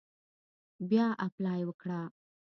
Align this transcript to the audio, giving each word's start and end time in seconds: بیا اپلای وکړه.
بیا 0.89 1.07
اپلای 1.27 1.61
وکړه. 1.65 2.01